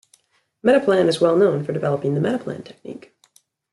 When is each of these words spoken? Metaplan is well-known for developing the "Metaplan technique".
Metaplan 0.65 1.05
is 1.09 1.21
well-known 1.21 1.63
for 1.63 1.73
developing 1.73 2.15
the 2.15 2.19
"Metaplan 2.21 2.65
technique". 2.65 3.13